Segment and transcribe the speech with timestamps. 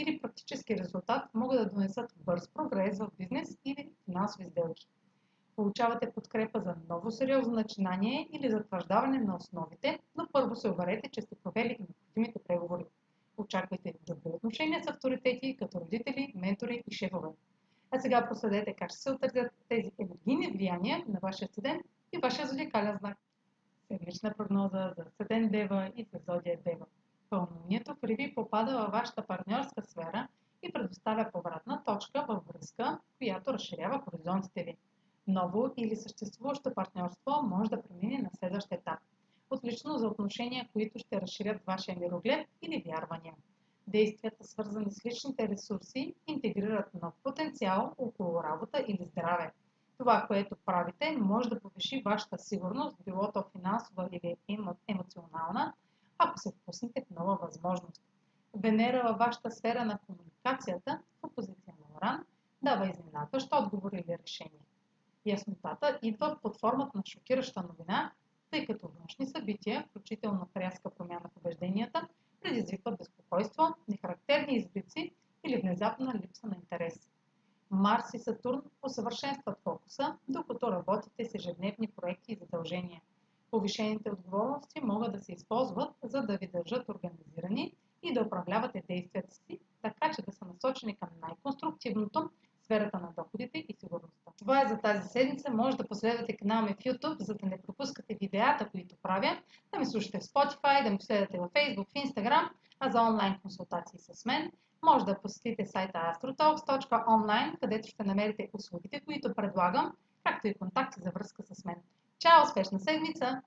[0.00, 4.88] или практически резултат могат да донесат бърз прогрес в бизнес или финансови сделки.
[5.56, 11.22] Получавате подкрепа за ново сериозно начинание или затвърждаване на основите, но първо се уверете, че
[11.22, 12.84] сте провели необходимите преговори.
[13.36, 17.28] Очаквайте добри отношения с авторитети, като родители, ментори и шефове.
[17.90, 21.82] А сега проследете как ще се отразят тези енергийни влияния на вашия студент
[22.12, 23.18] и вашия зодиакален знак.
[23.88, 26.86] Седмична прогноза за Седен Дева и за Зодия Дева.
[27.30, 30.28] Пълнолунието в Риби попада във вашата партньорска сфера
[30.62, 34.76] и предоставя повратна точка във връзка, която разширява хоризонтите ви.
[35.26, 38.98] Ново или съществуващо партньорство може да премине на следващ етап.
[39.50, 43.34] Отлично за отношения, които ще разширят вашия мироглед или вярвания.
[43.86, 49.52] Действията, свързани с личните ресурси, интегрират нов потенциал около работа или здраве.
[49.98, 54.36] Това, което правите, може да повиши вашата сигурност, било то финансова или
[54.88, 55.74] емоционална,
[56.20, 58.02] ако се впуснете в нова възможност.
[58.54, 62.24] Венера във вашата сфера на комуникацията в опозиция на Оран
[62.62, 64.66] дава изненадващ отговор или решение.
[65.26, 68.12] Яснотата идва под формата на шокираща новина,
[68.50, 72.08] тъй като външни събития, включително рязка промяна в убежденията,
[72.42, 75.14] предизвикват безпокойство, нехарактерни изблици
[75.44, 77.10] или внезапна липса на интерес.
[77.70, 83.00] Марс и Сатурн усъвършенстват фокуса, докато работите с ежедневни проекти и задължения.
[83.50, 89.34] Повишените отговорности могат да се използват, за да ви държат организирани и да управлявате действията
[89.34, 92.30] си, така че да са насочени към най-конструктивното
[92.62, 94.30] сферата на доходите и сигурността.
[94.38, 95.50] Това е за тази седмица.
[95.50, 99.38] Може да последвате канала ми в YouTube, за да не пропускате видеята, които правя,
[99.72, 102.48] да ме слушате в Spotify, да ме последвате в Facebook, в Instagram,
[102.80, 104.52] а за онлайн консултации с мен
[104.82, 109.92] може да посетите сайта astrotalks.online, където ще намерите услугите, които предлагам,
[110.24, 111.76] както и контакти за връзка с мен.
[112.18, 112.42] Чао!
[112.44, 113.38] Успешна седмица!